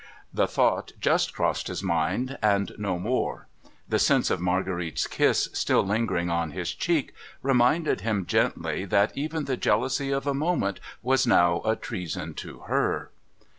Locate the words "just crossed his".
0.99-1.83